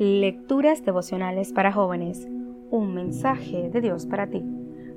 Lecturas 0.00 0.84
devocionales 0.84 1.52
para 1.52 1.72
jóvenes. 1.72 2.28
Un 2.70 2.94
mensaje 2.94 3.68
de 3.68 3.80
Dios 3.80 4.06
para 4.06 4.28
ti. 4.28 4.44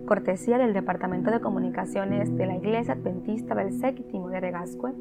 Cortesía 0.05 0.59
del 0.59 0.73
Departamento 0.73 1.31
de 1.31 1.39
Comunicaciones 1.39 2.37
de 2.37 2.45
la 2.45 2.57
Iglesia 2.57 2.93
Adventista 2.93 3.55
del 3.55 3.73
Séptimo 3.73 4.29
de 4.29 4.39
Regascue, 4.39 4.91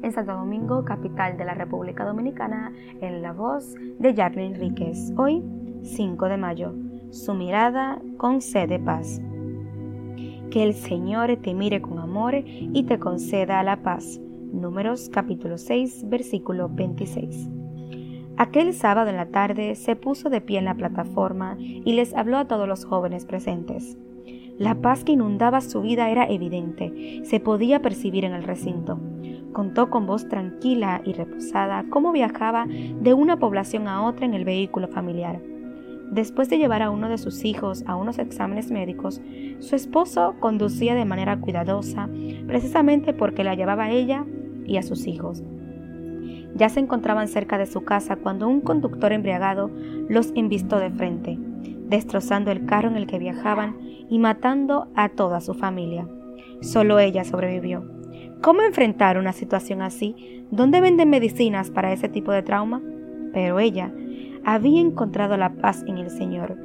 en 0.00 0.12
Santo 0.12 0.34
Domingo, 0.34 0.84
capital 0.84 1.36
de 1.36 1.44
la 1.44 1.54
República 1.54 2.04
Dominicana, 2.04 2.72
en 3.00 3.20
la 3.20 3.32
voz 3.32 3.74
de 3.98 4.14
Yarley 4.14 4.46
Enríquez. 4.46 5.12
Hoy, 5.16 5.42
5 5.82 6.26
de 6.26 6.36
mayo. 6.36 6.72
Su 7.10 7.34
mirada 7.34 8.00
con 8.16 8.40
sed 8.40 8.68
de 8.68 8.78
paz. 8.78 9.20
Que 10.52 10.62
el 10.62 10.74
Señor 10.74 11.36
te 11.42 11.52
mire 11.52 11.82
con 11.82 11.98
amor 11.98 12.34
y 12.36 12.84
te 12.84 13.00
conceda 13.00 13.64
la 13.64 13.82
paz. 13.82 14.20
Números 14.52 15.10
capítulo 15.12 15.58
6, 15.58 16.08
versículo 16.08 16.68
26. 16.68 17.50
Aquel 18.38 18.72
sábado 18.72 19.10
en 19.10 19.16
la 19.16 19.26
tarde 19.26 19.74
se 19.74 19.96
puso 19.96 20.30
de 20.30 20.40
pie 20.40 20.60
en 20.60 20.66
la 20.66 20.76
plataforma 20.76 21.56
y 21.58 21.92
les 21.94 22.14
habló 22.14 22.38
a 22.38 22.44
todos 22.44 22.68
los 22.68 22.84
jóvenes 22.84 23.24
presentes. 23.24 23.98
La 24.58 24.76
paz 24.76 25.02
que 25.02 25.10
inundaba 25.10 25.60
su 25.60 25.82
vida 25.82 26.08
era 26.08 26.24
evidente, 26.24 27.22
se 27.24 27.40
podía 27.40 27.82
percibir 27.82 28.24
en 28.24 28.34
el 28.34 28.44
recinto. 28.44 29.00
Contó 29.52 29.90
con 29.90 30.06
voz 30.06 30.28
tranquila 30.28 31.02
y 31.04 31.14
reposada 31.14 31.84
cómo 31.90 32.12
viajaba 32.12 32.66
de 32.68 33.12
una 33.12 33.40
población 33.40 33.88
a 33.88 34.04
otra 34.04 34.24
en 34.24 34.34
el 34.34 34.44
vehículo 34.44 34.86
familiar. 34.86 35.40
Después 36.12 36.48
de 36.48 36.58
llevar 36.58 36.82
a 36.82 36.90
uno 36.90 37.08
de 37.08 37.18
sus 37.18 37.44
hijos 37.44 37.82
a 37.88 37.96
unos 37.96 38.20
exámenes 38.20 38.70
médicos, 38.70 39.20
su 39.58 39.74
esposo 39.74 40.36
conducía 40.38 40.94
de 40.94 41.04
manera 41.04 41.40
cuidadosa, 41.40 42.08
precisamente 42.46 43.12
porque 43.12 43.42
la 43.42 43.56
llevaba 43.56 43.84
a 43.84 43.90
ella 43.90 44.24
y 44.64 44.76
a 44.76 44.82
sus 44.84 45.08
hijos. 45.08 45.42
Ya 46.54 46.68
se 46.68 46.80
encontraban 46.80 47.28
cerca 47.28 47.58
de 47.58 47.66
su 47.66 47.84
casa 47.84 48.16
cuando 48.16 48.48
un 48.48 48.60
conductor 48.60 49.12
embriagado 49.12 49.70
los 50.08 50.32
invistó 50.34 50.78
de 50.78 50.90
frente, 50.90 51.38
destrozando 51.88 52.50
el 52.50 52.66
carro 52.66 52.88
en 52.88 52.96
el 52.96 53.06
que 53.06 53.18
viajaban 53.18 53.76
y 54.08 54.18
matando 54.18 54.88
a 54.94 55.08
toda 55.10 55.40
su 55.40 55.54
familia. 55.54 56.08
Solo 56.60 56.98
ella 56.98 57.24
sobrevivió. 57.24 57.84
¿Cómo 58.42 58.62
enfrentar 58.62 59.18
una 59.18 59.32
situación 59.32 59.82
así? 59.82 60.44
¿Dónde 60.50 60.80
venden 60.80 61.10
medicinas 61.10 61.70
para 61.70 61.92
ese 61.92 62.08
tipo 62.08 62.32
de 62.32 62.42
trauma? 62.42 62.82
Pero 63.32 63.58
ella 63.58 63.92
había 64.44 64.80
encontrado 64.80 65.36
la 65.36 65.54
paz 65.54 65.84
en 65.86 65.98
el 65.98 66.10
Señor. 66.10 66.56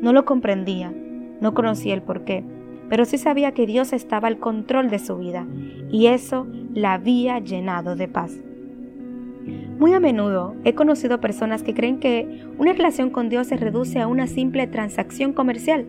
No 0.00 0.12
lo 0.12 0.24
comprendía, 0.24 0.92
no 1.40 1.54
conocía 1.54 1.94
el 1.94 2.02
porqué, 2.02 2.44
pero 2.88 3.04
sí 3.04 3.18
sabía 3.18 3.52
que 3.52 3.66
Dios 3.66 3.92
estaba 3.92 4.28
al 4.28 4.38
control 4.38 4.90
de 4.90 4.98
su 4.98 5.16
vida 5.16 5.46
y 5.90 6.06
eso 6.06 6.46
la 6.74 6.94
había 6.94 7.38
llenado 7.38 7.96
de 7.96 8.08
paz. 8.08 8.38
Muy 9.84 9.92
a 9.92 10.00
menudo 10.00 10.56
he 10.64 10.74
conocido 10.74 11.20
personas 11.20 11.62
que 11.62 11.74
creen 11.74 11.98
que 11.98 12.42
una 12.56 12.72
relación 12.72 13.10
con 13.10 13.28
Dios 13.28 13.48
se 13.48 13.58
reduce 13.58 14.00
a 14.00 14.06
una 14.06 14.26
simple 14.26 14.66
transacción 14.66 15.34
comercial, 15.34 15.84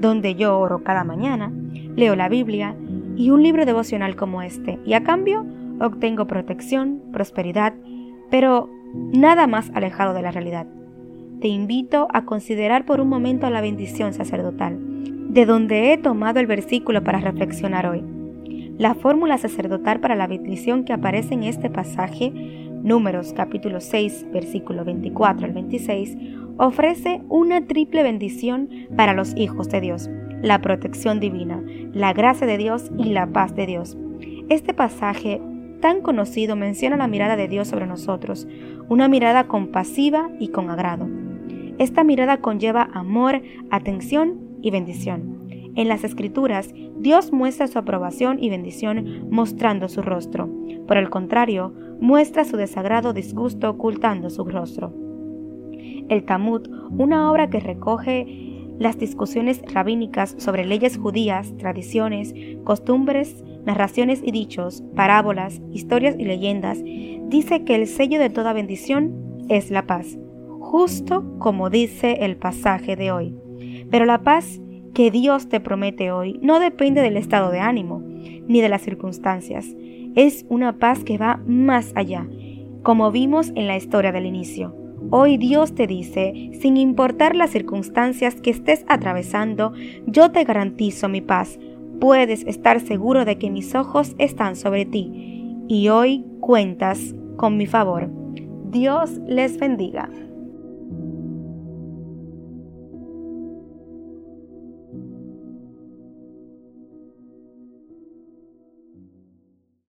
donde 0.00 0.34
yo 0.34 0.58
oro 0.58 0.82
cada 0.82 1.04
mañana, 1.04 1.52
leo 1.94 2.16
la 2.16 2.28
Biblia 2.28 2.74
y 3.14 3.30
un 3.30 3.44
libro 3.44 3.64
devocional 3.66 4.16
como 4.16 4.42
este, 4.42 4.80
y 4.84 4.94
a 4.94 5.04
cambio 5.04 5.46
obtengo 5.80 6.26
protección, 6.26 7.02
prosperidad, 7.12 7.72
pero 8.32 8.68
nada 9.12 9.46
más 9.46 9.70
alejado 9.74 10.12
de 10.12 10.22
la 10.22 10.32
realidad. 10.32 10.66
Te 11.40 11.46
invito 11.46 12.08
a 12.12 12.24
considerar 12.24 12.84
por 12.84 13.00
un 13.00 13.08
momento 13.08 13.48
la 13.48 13.60
bendición 13.60 14.12
sacerdotal, 14.12 14.76
de 15.32 15.46
donde 15.46 15.92
he 15.92 15.98
tomado 15.98 16.40
el 16.40 16.48
versículo 16.48 17.04
para 17.04 17.20
reflexionar 17.20 17.86
hoy. 17.86 18.02
La 18.76 18.94
fórmula 18.94 19.38
sacerdotal 19.38 20.00
para 20.00 20.16
la 20.16 20.26
bendición 20.26 20.84
que 20.84 20.94
aparece 20.94 21.34
en 21.34 21.44
este 21.44 21.70
pasaje 21.70 22.32
Números 22.82 23.34
capítulo 23.34 23.80
6, 23.80 24.28
versículo 24.32 24.84
24 24.84 25.46
al 25.46 25.52
26, 25.52 26.16
ofrece 26.56 27.20
una 27.28 27.66
triple 27.66 28.02
bendición 28.02 28.70
para 28.96 29.12
los 29.12 29.36
hijos 29.36 29.68
de 29.68 29.82
Dios, 29.82 30.08
la 30.42 30.62
protección 30.62 31.20
divina, 31.20 31.62
la 31.92 32.14
gracia 32.14 32.46
de 32.46 32.56
Dios 32.56 32.90
y 32.96 33.10
la 33.10 33.26
paz 33.26 33.54
de 33.54 33.66
Dios. 33.66 33.98
Este 34.48 34.72
pasaje 34.72 35.42
tan 35.80 36.00
conocido 36.00 36.56
menciona 36.56 36.96
la 36.96 37.06
mirada 37.06 37.36
de 37.36 37.48
Dios 37.48 37.68
sobre 37.68 37.86
nosotros, 37.86 38.48
una 38.88 39.08
mirada 39.08 39.46
compasiva 39.46 40.30
y 40.38 40.48
con 40.48 40.70
agrado. 40.70 41.06
Esta 41.78 42.02
mirada 42.02 42.38
conlleva 42.38 42.88
amor, 42.94 43.42
atención 43.70 44.38
y 44.62 44.70
bendición. 44.70 45.39
En 45.76 45.88
las 45.88 46.04
escrituras, 46.04 46.72
Dios 46.98 47.32
muestra 47.32 47.66
su 47.66 47.78
aprobación 47.78 48.42
y 48.42 48.50
bendición 48.50 49.28
mostrando 49.30 49.88
su 49.88 50.02
rostro. 50.02 50.48
Por 50.86 50.96
el 50.96 51.10
contrario, 51.10 51.72
muestra 52.00 52.44
su 52.44 52.56
desagrado 52.56 53.12
disgusto 53.12 53.70
ocultando 53.70 54.30
su 54.30 54.44
rostro. 54.44 54.92
El 56.08 56.24
Talmud, 56.24 56.68
una 56.90 57.30
obra 57.30 57.48
que 57.50 57.60
recoge 57.60 58.50
las 58.78 58.98
discusiones 58.98 59.62
rabínicas 59.72 60.34
sobre 60.38 60.64
leyes 60.64 60.96
judías, 60.96 61.54
tradiciones, 61.58 62.34
costumbres, 62.64 63.44
narraciones 63.64 64.22
y 64.24 64.32
dichos, 64.32 64.82
parábolas, 64.96 65.60
historias 65.70 66.16
y 66.18 66.24
leyendas, 66.24 66.82
dice 66.82 67.62
que 67.64 67.76
el 67.76 67.86
sello 67.86 68.18
de 68.18 68.30
toda 68.30 68.54
bendición 68.54 69.44
es 69.48 69.70
la 69.70 69.86
paz, 69.86 70.18
justo 70.58 71.38
como 71.38 71.70
dice 71.70 72.24
el 72.24 72.36
pasaje 72.36 72.96
de 72.96 73.12
hoy. 73.12 73.36
Pero 73.90 74.06
la 74.06 74.22
paz 74.22 74.60
que 74.94 75.10
Dios 75.10 75.48
te 75.48 75.60
promete 75.60 76.10
hoy 76.10 76.38
no 76.42 76.60
depende 76.60 77.00
del 77.00 77.16
estado 77.16 77.50
de 77.50 77.60
ánimo 77.60 78.02
ni 78.02 78.60
de 78.60 78.68
las 78.68 78.82
circunstancias. 78.82 79.66
Es 80.16 80.44
una 80.48 80.78
paz 80.78 81.04
que 81.04 81.18
va 81.18 81.40
más 81.46 81.92
allá, 81.94 82.26
como 82.82 83.10
vimos 83.12 83.52
en 83.54 83.66
la 83.66 83.76
historia 83.76 84.12
del 84.12 84.26
inicio. 84.26 84.74
Hoy 85.10 85.38
Dios 85.38 85.74
te 85.74 85.86
dice, 85.86 86.50
sin 86.60 86.76
importar 86.76 87.34
las 87.34 87.50
circunstancias 87.50 88.40
que 88.40 88.50
estés 88.50 88.84
atravesando, 88.88 89.72
yo 90.06 90.30
te 90.30 90.44
garantizo 90.44 91.08
mi 91.08 91.20
paz. 91.20 91.58
Puedes 92.00 92.44
estar 92.44 92.80
seguro 92.80 93.24
de 93.24 93.38
que 93.38 93.50
mis 93.50 93.74
ojos 93.74 94.14
están 94.18 94.56
sobre 94.56 94.84
ti 94.84 95.56
y 95.68 95.88
hoy 95.88 96.24
cuentas 96.40 97.14
con 97.36 97.56
mi 97.56 97.66
favor. 97.66 98.10
Dios 98.70 99.18
les 99.26 99.58
bendiga. 99.58 100.10